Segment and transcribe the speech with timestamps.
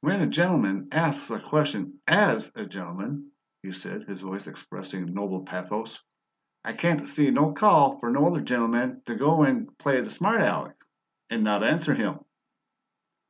[0.00, 3.32] "When a gen'leman asts a question AS a gen'leman,"
[3.62, 6.02] he said, his voice expressing a noble pathos,
[6.64, 10.40] "I can't see no call for no other gen'leman to go an' play the smart
[10.40, 10.82] Aleck
[11.28, 12.20] and not answer him."